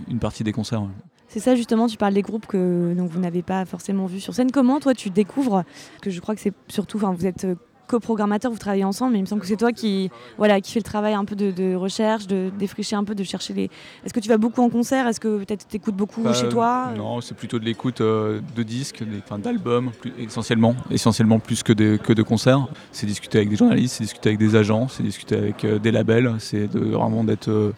[0.07, 0.83] une partie des concerts.
[1.29, 4.33] C'est ça justement, tu parles des groupes que donc, vous n'avez pas forcément vus sur
[4.33, 4.49] scène.
[4.51, 5.63] Comment toi tu découvres
[6.01, 7.55] que je crois que c'est surtout, vous êtes euh,
[7.87, 10.79] coprogrammateur, vous travaillez ensemble, mais il me semble que c'est toi qui, voilà, qui fait
[10.79, 13.69] le travail un peu de, recherche, de défricher un peu, de chercher les.
[14.05, 15.07] Est-ce que tu vas beaucoup en concert?
[15.07, 16.91] Est-ce que peut-être tu écoutes beaucoup bah, chez toi?
[16.95, 19.03] Non, c'est plutôt de l'écoute euh, de disques,
[19.39, 22.67] d'albums, essentiellement, essentiellement plus que de, que de concerts.
[22.91, 25.91] C'est discuter avec des journalistes, c'est discuter avec des agents, c'est discuter avec euh, des
[25.91, 27.73] labels, c'est de, vraiment d'être euh,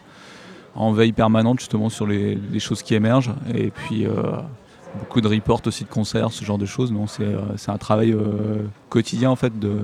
[0.75, 3.33] en veille permanente justement sur les, choses qui émergent.
[3.53, 4.05] Et puis
[4.97, 6.91] beaucoup de reports aussi de concerts, ce genre de choses.
[6.91, 8.15] Non, c'est un travail
[8.89, 9.83] quotidien en fait de,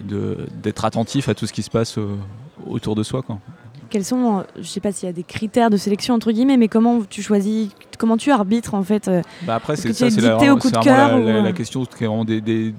[0.00, 2.16] d'être attentif à tout ce qui se passe euh,
[2.66, 3.22] autour de soi.
[3.22, 3.38] Quoi.
[3.90, 6.56] Quels sont, euh, je sais pas s'il y a des critères de sélection entre guillemets,
[6.56, 10.20] mais comment tu choisis, comment tu arbitres en fait euh, bah Après, c'est ça, c'est
[10.20, 12.74] la, la, question qui est vraiment des,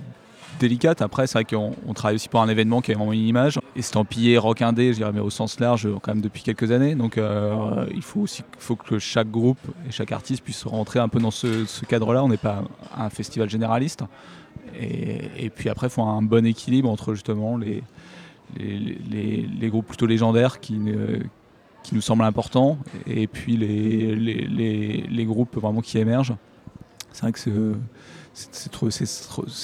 [0.59, 1.01] délicate.
[1.01, 4.37] Après, c'est vrai qu'on travaille aussi pour un événement qui est vraiment une image, estampillé,
[4.37, 6.95] rock indé, je dirais, mais au sens large, quand même depuis quelques années.
[6.95, 7.19] Donc,
[7.93, 11.31] il faut aussi faut que chaque groupe et chaque artiste puisse rentrer un peu dans
[11.31, 12.23] ce, cadre-là.
[12.23, 12.63] On n'est pas
[12.97, 14.03] un festival généraliste.
[14.79, 17.81] Et, puis après, il faut un bon équilibre entre justement les,
[19.69, 20.79] groupes plutôt légendaires qui,
[21.83, 26.35] qui nous semblent importants et puis les, les, groupes vraiment qui émergent.
[27.11, 27.51] C'est vrai que c'est
[28.71, 28.91] trouver,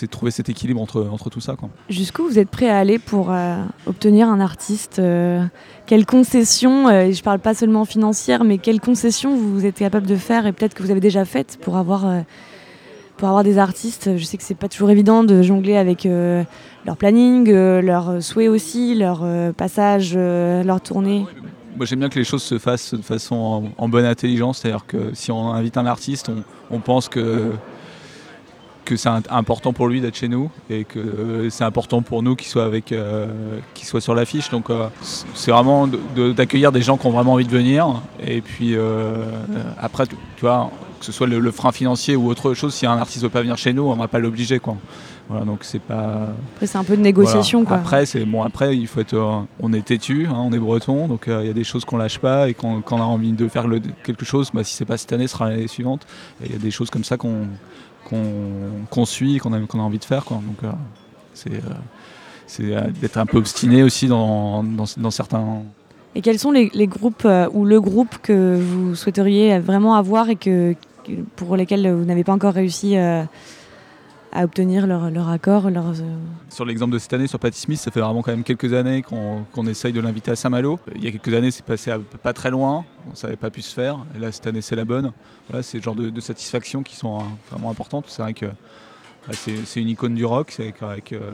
[0.09, 1.55] trouver, cet équilibre entre, entre tout ça.
[1.89, 5.45] Jusqu'où vous êtes prêt à aller pour euh, obtenir un artiste euh,
[5.85, 10.07] Quelles concessions, euh, je ne parle pas seulement financières, mais quelles concessions vous êtes capable
[10.07, 12.05] de faire et peut-être que vous avez déjà faites pour avoir
[13.17, 16.43] pour avoir des artistes, je sais que c'est pas toujours évident de jongler avec euh,
[16.85, 21.25] leur planning, euh, leurs souhaits aussi, leur euh, passage, leur tournée.
[21.77, 25.13] Moi j'aime bien que les choses se fassent de façon en, bonne intelligence, c'est-à-dire que
[25.13, 26.31] si on invite un artiste,
[26.71, 27.51] on, pense que,
[28.85, 32.47] que c'est important pour lui d'être chez nous et que c'est important pour nous qu'il
[32.47, 32.93] soit, avec,
[33.73, 34.49] qu'il soit sur l'affiche.
[34.49, 34.67] Donc
[35.33, 38.01] c'est vraiment d'accueillir des gens qui ont vraiment envie de venir.
[38.25, 38.75] Et puis
[39.79, 43.23] après, tu vois, que ce soit le, frein financier ou autre chose, si un artiste
[43.23, 44.59] ne veut pas venir chez nous, on ne va pas l'obliger.
[44.59, 44.77] Quoi.
[45.27, 46.29] Voilà, donc c'est pas.
[46.55, 47.65] Après, c'est un peu de négociation.
[47.65, 47.77] Quoi.
[47.77, 48.43] Après, c'est bon.
[48.43, 49.15] Après, il faut être.
[49.15, 51.85] Euh, on est têtu, hein, on est breton, donc euh, il y a des choses
[51.85, 53.65] qu'on lâche pas et quand, on a envie de faire
[54.03, 56.05] quelque chose, bah, si c'est pas cette année, ce sera l'année suivante.
[56.43, 57.47] Il y a des choses comme ça qu'on
[58.05, 60.25] qu'on suit, qu'on a, envie de faire.
[60.25, 60.37] Quoi.
[60.37, 60.71] Donc euh,
[62.47, 62.63] c'est
[63.01, 64.63] d'être un peu obstiné aussi dans,
[65.09, 65.63] certains
[66.17, 70.73] et quels sont les, groupes ou le groupe que vous souhaiteriez vraiment avoir et que,
[71.35, 73.23] pour lesquels vous n'avez pas encore réussi euh,
[74.35, 75.93] à obtenir leur, accord euh,
[76.49, 79.01] Sur l'exemple de cette année, sur Patty Smith, ça fait vraiment quand même quelques années
[79.01, 80.77] qu'on essaye de l'inviter à Saint-Malo.
[80.93, 83.73] Il y a quelques années, c'est passé pas très loin, ça n'avait pas pu se
[83.73, 84.05] faire.
[84.13, 85.13] Et là, cette année, c'est la bonne.
[85.49, 88.05] Voilà, c'est le genre de, satisfaction qui sont hein, vraiment importantes.
[88.09, 91.31] C'est vrai que bah, c'est une icône du rock, c'est avec euh,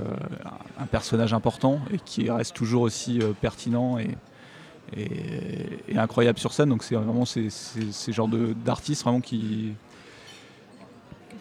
[0.80, 4.10] un personnage important et qui reste toujours aussi pertinent et,
[5.96, 6.70] incroyable sur scène.
[6.70, 7.50] Donc c'est vraiment ces,
[8.10, 8.30] genres
[8.64, 9.74] d'artistes vraiment qui,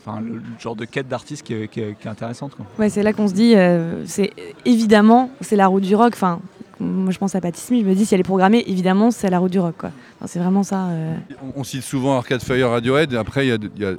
[0.04, 2.56] enfin le, genre de quête d'artiste qui, qui, est intéressante.
[2.78, 4.32] Ouais, c'est là qu'on se dit, euh, c'est
[4.64, 6.12] évidemment c'est la route du rock.
[6.14, 6.40] Enfin,
[6.78, 9.30] moi je pense à Patti Smith, je me dis si elle est programmée, évidemment c'est
[9.30, 9.76] la route du rock.
[9.78, 9.90] Quoi.
[10.26, 10.86] c'est vraiment ça.
[10.86, 11.16] Euh.
[11.56, 13.12] On, cite souvent Arcade Fire, Radiohead.
[13.12, 13.92] Et après il y a,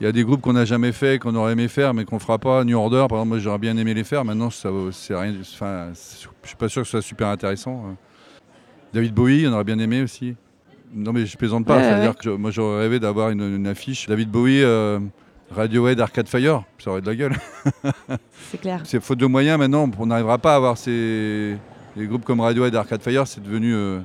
[0.00, 2.38] y a des groupes qu'on n'a jamais fait, qu'on aurait aimé faire, mais qu'on fera
[2.38, 2.64] pas.
[2.64, 4.24] New Order, par exemple, moi j'aurais bien aimé les faire.
[4.24, 5.34] Maintenant, ça, c'est rien.
[5.40, 7.84] Enfin, je suis pas sûr que ce soit super intéressant.
[7.86, 7.96] Hein.
[8.92, 10.36] David Bowie, on aurait bien aimé aussi.
[10.94, 14.62] Non mais je plaisante pas, c'est-à-dire que moi j'aurais rêvé d'avoir une, affiche David Bowie,
[14.62, 14.98] euh,
[15.50, 17.36] Radiohead, Arcade Fire, ça aurait de la gueule.
[18.50, 18.80] c'est clair.
[18.84, 21.56] C'est faute de moyens maintenant, on n'arrivera pas à avoir ces
[21.96, 23.74] les groupes comme Radiohead, Arcade Fire, c'est devenu.
[23.74, 24.00] Euh,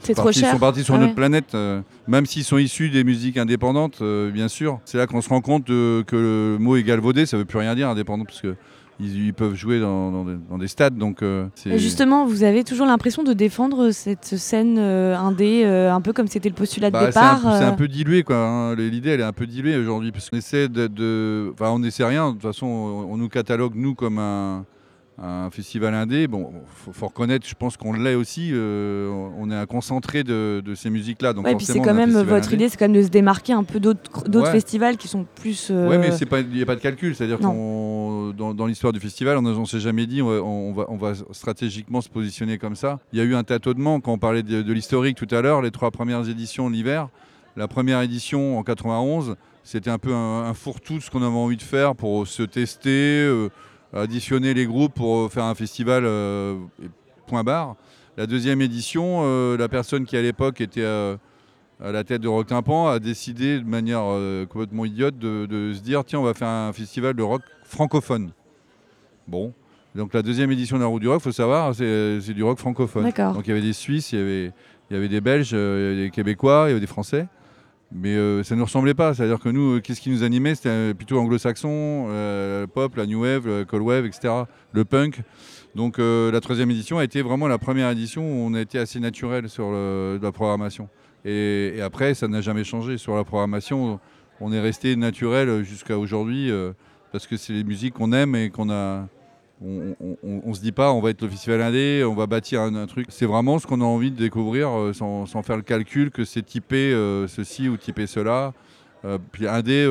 [0.00, 0.50] c'est trop cher.
[0.50, 4.48] Ils sont partis sur notre planète, euh, même s'ils sont issus des musiques indépendantes, bien
[4.48, 4.80] sûr.
[4.84, 7.74] C'est là qu'on se rend compte que le mot est galvaudé, ça veut plus rien
[7.74, 8.54] dire indépendant, parce que
[9.00, 10.24] ils, peuvent jouer dans,
[10.58, 10.96] des stades.
[10.96, 16.00] Donc, euh, justement, vous avez toujours l'impression de défendre cette scène euh, indé, euh, un
[16.00, 17.40] peu comme c'était le postulat de bah, départ.
[17.40, 18.36] C'est un, peu dilué, quoi.
[18.36, 18.74] Hein.
[18.76, 22.28] L'idée, elle est un peu diluée aujourd'hui, parce qu'on essaie de, enfin, on essaie rien.
[22.28, 24.64] De toute façon, on nous catalogue nous comme un
[25.16, 28.50] un festival indé, bon, faut, faut reconnaître, je pense qu'on l'est aussi.
[28.52, 31.32] Euh, on est un concentré de, ces musiques-là.
[31.32, 33.64] Donc ouais, puis c'est quand même votre idée, c'est quand même de se démarquer un
[33.64, 35.70] peu d'autres festivals qui sont plus.
[35.70, 39.42] Oui, mais il n'y a pas de calcul, c'est-à-dire qu'on dans, l'histoire du festival, on
[39.42, 42.98] ne s'est jamais dit on va, on, va, stratégiquement se positionner comme ça.
[43.12, 45.70] Il y a eu un tâtonnement quand on parlait de, l'historique tout à l'heure, les
[45.70, 47.08] trois premières éditions l'hiver.
[47.56, 51.56] La première édition en 91, c'était un peu un, fourre-tout de ce qu'on avait envie
[51.56, 53.48] de faire pour se tester, euh,
[53.94, 56.58] additionner les groupes pour faire un festival euh,
[57.26, 57.76] point barre.
[58.16, 62.46] La deuxième édition, euh, la personne qui à l'époque était à la tête de Rock
[62.46, 64.04] Tympan a décidé de manière
[64.48, 68.30] complètement idiote de, se dire tiens on va faire un festival de rock francophone.
[69.26, 69.52] Bon,
[69.94, 72.58] donc la deuxième édition de la Route du Rock, il faut savoir, c'est du rock
[72.58, 73.04] francophone.
[73.04, 74.52] Donc il y avait des Suisses, il y avait,
[74.90, 77.26] il y avait des Belges, il y avait des Québécois, il y avait des Français.
[77.94, 79.14] Mais euh, ça ne nous ressemblait pas.
[79.14, 82.08] C'est-à-dire que nous, euh, qu'est-ce qui nous animait C'était euh, plutôt anglo-saxon,
[82.74, 84.34] pop, la new wave, le cold wave, etc.
[84.72, 85.20] Le punk.
[85.76, 89.00] Donc la troisième édition a été vraiment la première édition où on a été assez
[89.00, 90.88] naturel sur la programmation.
[91.24, 92.96] Et, après, ça n'a jamais changé.
[92.96, 93.98] Sur la programmation,
[94.40, 96.52] on est resté naturel jusqu'à aujourd'hui
[97.10, 99.08] parce que c'est les musiques qu'on aime et qu'on a,
[99.64, 102.86] on, ne se dit pas on va être le festival indé, on va bâtir un,
[102.86, 103.06] truc.
[103.08, 106.42] C'est vraiment ce qu'on a envie de découvrir euh, sans, faire le calcul que c'est
[106.42, 108.52] typé euh, ceci ou typé cela.
[109.04, 109.84] Euh, puis indé,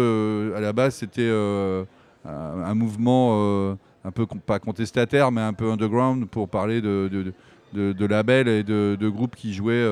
[0.55, 6.49] à la base, c'était un, mouvement un peu pas contestataire, mais un peu underground pour
[6.49, 9.88] parler de, labels et de, groupes qui jouaient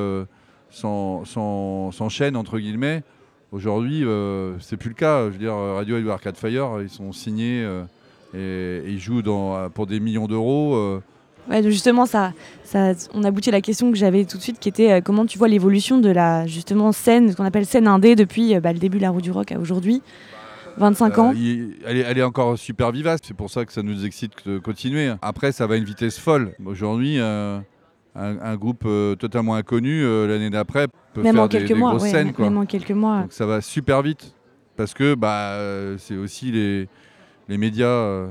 [0.69, 3.03] sans, sans, chaîne, entre guillemets.
[3.51, 4.05] Aujourd'hui,
[4.59, 5.25] c'est plus le cas.
[5.25, 7.67] Je veux dire, Radio et Arcade Fire, ils sont signés
[8.33, 10.75] et, jouent dans, pour des millions d'euros.
[10.75, 11.01] Euh.
[11.49, 14.69] Ouais, justement, ça, ça, on aboutit à la question que j'avais tout de suite, qui
[14.69, 18.15] était euh, comment tu vois l'évolution de la justement scène, ce qu'on appelle scène indé
[18.15, 20.01] depuis euh, bah, le début de la roue du rock à aujourd'hui,
[20.77, 21.33] 25 ans.
[21.85, 24.59] elle, est, elle, est, encore super vivace, c'est pour ça que ça nous excite de
[24.59, 25.11] continuer.
[25.21, 26.53] Après, ça va à une vitesse folle.
[26.63, 27.63] Aujourd'hui, un,
[28.55, 28.87] groupe
[29.19, 32.31] totalement inconnu l'année d'après peut faire des, grosses scènes.
[32.37, 33.21] Même en quelques mois.
[33.21, 34.33] Donc ça va super vite
[34.77, 35.57] parce que bah,
[35.97, 36.87] c'est aussi les
[37.51, 38.27] les médias euh,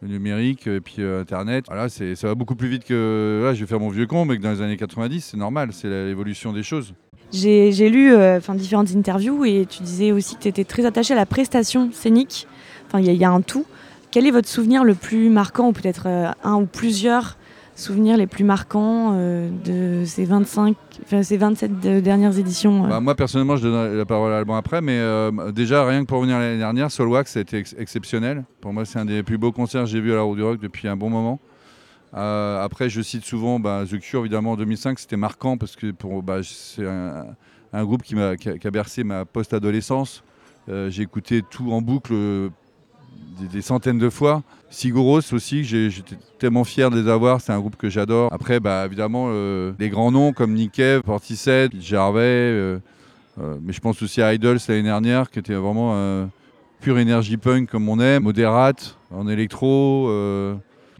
[0.00, 1.64] numériques et puis euh, Internet.
[1.66, 3.50] Voilà, ça va beaucoup plus vite que.
[3.52, 5.88] je vais faire mon vieux con, mais que dans les années 90, c'est normal, c'est
[5.88, 6.94] l'évolution des choses.
[7.32, 11.16] J'ai lu euh, différentes interviews et tu disais aussi que tu étais très attaché à
[11.16, 12.46] la prestation scénique.
[12.86, 13.66] Enfin, il y, a un tout.
[14.10, 16.08] Quel est votre souvenir le plus marquant, ou peut-être
[16.42, 17.38] un ou plusieurs
[17.80, 20.76] souvenirs les plus marquants euh, de ces 25,
[21.22, 24.80] ces 27 dernières éditions euh bah, Moi personnellement, je donne la parole à Alban après,
[24.80, 28.44] mais euh, déjà rien que pour revenir l'année dernière, Solwax a été exceptionnel.
[28.60, 30.42] Pour moi, c'est un des plus beaux concerts que j'ai vu à la Roue du
[30.42, 31.40] Rock depuis un bon moment.
[32.12, 36.40] après, je cite souvent bah, The Cure, évidemment, en 2005, c'était marquant parce que bah,
[36.42, 40.22] c'est un, groupe qui, a, bercé ma post-adolescence.
[40.68, 42.12] j'ai écouté tout en boucle
[43.52, 44.42] des, centaines de fois.
[44.70, 48.32] Siguros aussi, j'étais tellement fier de les avoir, c'est un groupe que j'adore.
[48.32, 52.78] Après, bah, évidemment, euh, les grands noms comme Nick Portishead, Gervais, euh,
[53.40, 56.28] euh, mais je pense aussi à Idols l'année dernière, qui était vraiment
[56.80, 60.08] pure énergie punk comme on aime, Moderate en électro.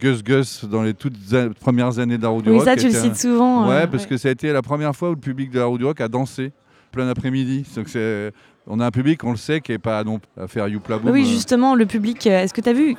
[0.00, 1.14] Gus Gus dans les toutes
[1.60, 2.64] premières années de la Roue du oui, Rock.
[2.64, 3.68] ça, tu le cites souvent.
[3.68, 5.76] Ouais, parce que ça a été la première fois où le public de la Roue
[5.76, 6.52] du Rock a dansé
[6.90, 7.64] plein d'après-midi.
[7.76, 8.32] Donc c'est
[8.66, 10.98] on a un public, on le sait, qui n'est pas non, à faire youpla.
[11.04, 12.26] Oui, justement, le public.
[12.26, 12.96] Euh, est-ce que tu as vu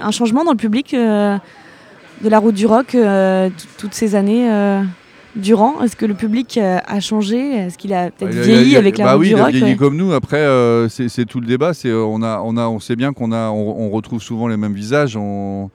[0.00, 1.36] un changement dans le public euh,
[2.22, 4.48] de la route du rock euh, toutes ces années
[5.36, 5.82] durant?
[5.82, 7.52] Est-ce que le public a changé?
[7.56, 9.76] Est-ce qu'il a peut-être vieilli avec la bah route oui, du rock il a vieilli
[9.76, 10.12] comme nous.
[10.12, 10.44] Après,
[10.88, 11.72] c'est tout le débat.
[11.84, 15.16] On, a, on, a, on sait bien qu'on a, on, retrouve souvent les mêmes visages.
[15.16, 15.70] On,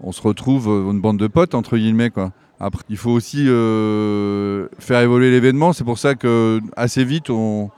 [0.00, 2.10] on, se retrouve une bande de potes, entre guillemets.
[2.10, 2.32] Quoi.
[2.60, 5.72] Après, il faut aussi faire évoluer l'événement.
[5.72, 7.70] C'est pour ça que assez vite, on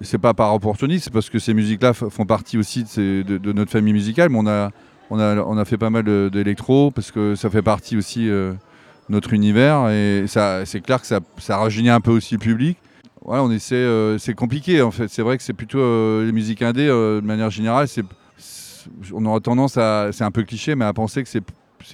[0.00, 3.92] c'est pas par opportunisme, c'est parce que ces musiques-là font partie aussi de, notre famille
[3.92, 4.70] musicale, mais on a,
[5.10, 8.30] on a, on a fait pas mal d'électro parce que ça fait partie aussi de
[8.30, 8.52] euh,
[9.08, 12.78] notre univers et ça, c'est clair que ça, ça rajeunit un peu aussi le public.
[13.24, 15.08] Voilà, on essaie, euh, c'est compliqué en fait.
[15.08, 17.86] C'est vrai que c'est plutôt euh, les musiques indées de manière générale.
[19.12, 21.42] On aura tendance à, c'est un peu cliché, mais à penser que c'est,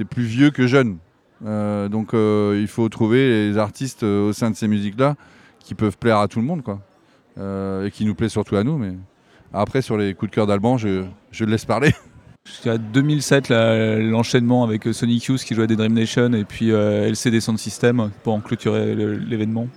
[0.04, 0.98] plus vieux que jeune.
[1.42, 5.16] donc il faut trouver les artistes au sein de ces musiques-là
[5.58, 6.80] qui peuvent plaire à tout le monde, quoi.
[7.38, 8.76] Euh, et qui nous plaît surtout à nous.
[8.76, 8.92] Mais
[9.52, 11.04] après, sur les coups de cœur d'Alban, je,
[11.40, 11.94] le laisse parler.
[12.44, 17.08] Jusqu'à 2007, l'enchaînement avec euh, Sonic Youth qui jouait des Dream Nation et puis euh,
[17.08, 19.68] LCD Sound System pour en clôturer l'événement.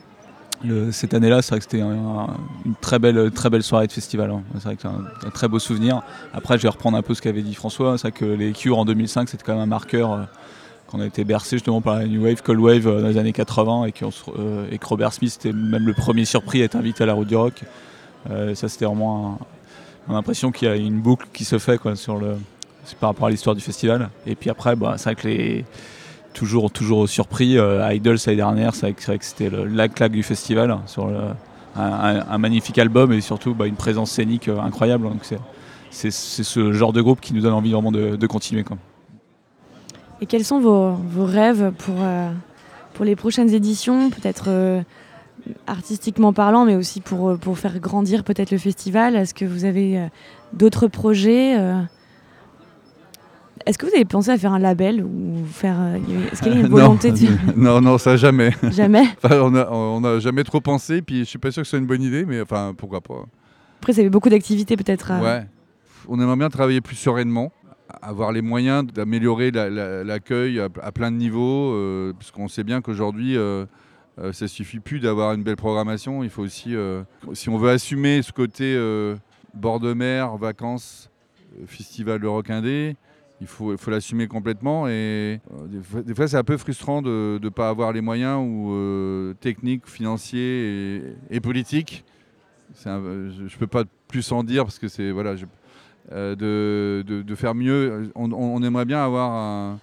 [0.92, 4.32] cette année-là, c'est vrai que c'était une très belle, très belle soirée de festival.
[4.32, 4.44] Hein.
[4.56, 4.88] C'est vrai que c'est
[5.28, 6.02] un, très beau souvenir.
[6.34, 7.98] Après, je vais reprendre un peu ce qu'avait dit François.
[7.98, 10.28] C'est vrai que les Cure en 2005, c'était quand même un marqueur
[10.94, 13.34] on a été bercé justement par la New Wave, Cold Wave euh, dans les années
[13.34, 13.94] 80 et,
[14.38, 17.14] euh, et que Robert Smith était même le premier surpris à être invité à la
[17.14, 17.64] route du rock.
[18.30, 19.40] Euh, ça c'était vraiment
[20.08, 22.38] l'impression qu'il y a une boucle qui se fait sur le,
[23.00, 24.10] par rapport à l'histoire du festival.
[24.28, 25.66] Et puis après, bah, c'est vrai que les
[26.34, 27.58] toujours, toujours surpris.
[27.58, 31.12] Idols l'année dernière, c'est vrai que c'était la claque du festival hein, sur
[31.76, 35.04] un, magnifique album et surtout bah, une présence scénique incroyable.
[35.04, 35.26] Donc
[35.92, 38.64] c'est ce genre de groupe qui nous donne envie vraiment de, continuer.
[40.22, 41.96] Et quels sont vos, rêves pour,
[42.94, 44.84] pour les prochaines éditions Peut-être
[45.68, 49.16] artistiquement parlant, mais aussi pour, pour faire grandir peut-être le festival?
[49.16, 50.08] Est-ce que vous avez
[50.54, 51.58] d'autres projets
[53.66, 55.98] est-ce que vous avez pensé à faire un label ou faire euh,
[56.32, 57.60] Est-ce qu'il y a une volonté non, de...
[57.60, 58.52] non, non, ça jamais.
[58.72, 59.06] Jamais?
[59.24, 62.02] on n'a jamais trop pensé, puis je suis pas sûr que ce soit une bonne
[62.02, 63.26] idée, mais enfin pourquoi pas.
[63.80, 65.12] Après, ça avait beaucoup d'activités peut-être.
[65.22, 65.46] Ouais.
[66.08, 67.52] On aimerait bien travailler plus sereinement,
[68.02, 73.38] avoir les moyens d'améliorer l'accueil à, plein de niveaux, euh, puisqu'on sait bien qu'aujourd'hui.
[73.38, 73.66] Euh,
[74.20, 76.24] euh, ça suffit plus d'avoir une belle programmation.
[76.24, 76.76] Il faut aussi,
[77.34, 78.78] si on veut assumer ce côté
[79.54, 81.10] bord de mer, vacances,
[81.66, 82.96] festival de rock indé,
[83.44, 84.88] il faut, faut l'assumer complètement.
[84.88, 88.72] Et euh, des fois, c'est un peu frustrant de ne pas avoir les moyens ou
[88.72, 92.06] euh, techniques, financiers et, politiques.
[92.84, 95.46] je ne peux pas plus en dire parce que c'est voilà, euh,
[96.12, 98.12] de, de, faire mieux.
[98.16, 99.80] On, aimerait bien avoir un,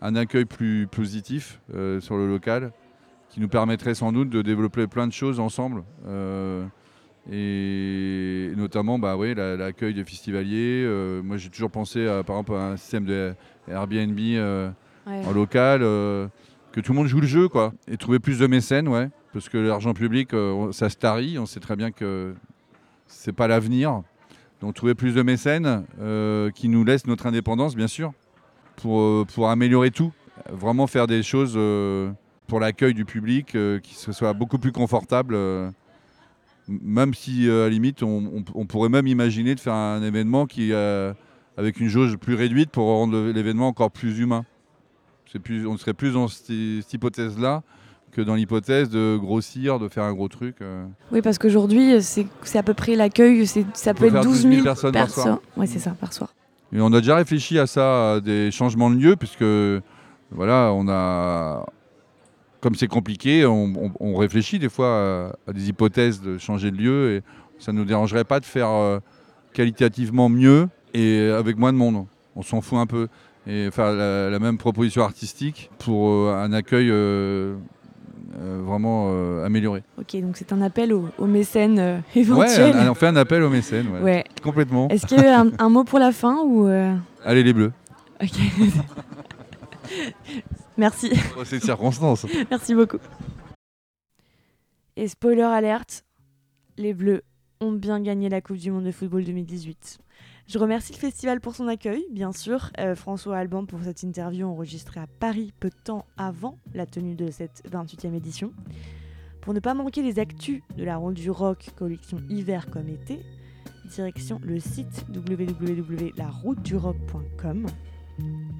[0.00, 1.60] un accueil plus positif
[2.00, 2.72] sur le local
[3.30, 5.82] qui nous permettrait sans doute de développer plein de choses ensemble
[7.30, 10.84] et notamment bah, oui, l'accueil des festivaliers.
[10.84, 13.34] Euh, moi, j'ai toujours pensé à, par exemple à un système de
[13.68, 14.70] Airbnb euh,
[15.06, 16.28] en local, euh,
[16.72, 19.48] que tout le monde joue le jeu, quoi, et trouver plus de mécènes, ouais, parce
[19.48, 20.30] que l'argent public,
[20.72, 21.38] ça se tarit.
[21.38, 22.34] On sait très bien que
[23.06, 24.02] c'est pas l'avenir.
[24.64, 25.84] Donc, trouver plus de mécènes
[26.54, 28.12] qui nous laissent notre indépendance, bien sûr,
[28.76, 30.12] pour, pour améliorer tout,
[30.50, 31.58] vraiment faire des choses
[32.46, 35.36] pour l'accueil du public qui soit beaucoup plus confortable
[36.68, 40.72] même si euh, à la limite on, pourrait même imaginer de faire un événement qui
[40.72, 41.12] euh,
[41.56, 44.44] avec une jauge plus réduite pour rendre l'événement encore plus humain.
[45.42, 47.64] Plus, on serait plus dans cette, hypothèse là
[48.14, 50.56] que dans l'hypothèse de grossir, de faire un gros truc.
[50.62, 50.84] Euh.
[51.12, 55.10] Oui, parce qu'aujourd'hui, c'est à peu près l'accueil, ça peut être 12 000, personnes par
[55.10, 55.40] soir.
[55.56, 56.32] Oui, c'est ça, par soir.
[56.72, 59.44] Et on a déjà réfléchi à ça, à des changements de lieu, puisque
[60.30, 61.66] voilà, on a,
[62.60, 67.22] comme c'est compliqué, on, réfléchit des fois à, des hypothèses de changer de lieu et
[67.58, 69.00] ça ne nous dérangerait pas de faire euh,
[69.52, 72.06] qualitativement mieux et avec moins de monde.
[72.36, 73.08] On s'en fout un peu.
[73.46, 77.56] Et faire la, même proposition artistique pour euh, un accueil euh,
[78.36, 79.10] vraiment
[79.44, 79.82] amélioré.
[79.98, 82.74] Ok, donc c'est un appel aux, mécènes éventuels.
[82.74, 84.24] Ouais, on fait un appel aux mécènes, ouais.
[84.42, 84.88] Complètement.
[84.88, 86.68] Est-ce qu'il y a un, mot pour la fin ou
[87.24, 87.72] Allez les bleus.
[88.22, 88.30] Ok.
[90.76, 91.12] Merci.
[91.44, 92.26] C'est une circonstance.
[92.50, 92.98] Merci beaucoup.
[94.96, 96.04] Et spoiler alerte,
[96.76, 97.22] les Bleus
[97.60, 99.98] ont bien gagné la Coupe du Monde de football 2018.
[100.46, 104.46] Je remercie le festival pour son accueil, bien sûr, euh, François Alban pour cette interview
[104.46, 108.52] enregistrée à Paris peu de temps avant la tenue de cette 28e édition.
[109.40, 113.20] Pour ne pas manquer les actus de la Ronde du Rock, collection hiver comme été,
[113.86, 117.66] direction le site www.laroutedurock.com.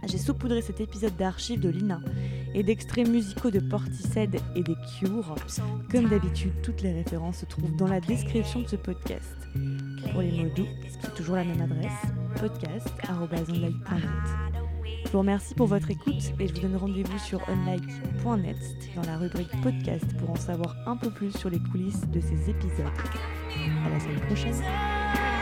[0.07, 2.01] J'ai saupoudré cet épisode d'archives de Lina
[2.55, 5.35] et d'extraits musicaux de Portishead et des Cure.
[5.91, 9.35] Comme d'habitude, toutes les références se trouvent dans la description de ce podcast.
[10.13, 10.67] Pour les mots doux,
[11.01, 11.93] c'est toujours la même adresse,
[12.39, 14.01] podcast.onlike.net.
[15.05, 18.57] Je vous remercie pour votre écoute et je vous donne rendez-vous sur unlike.net
[18.97, 22.51] dans la rubrique podcast pour en savoir un peu plus sur les coulisses de ces
[22.51, 22.87] épisodes.
[23.87, 25.34] À la semaine prochaine.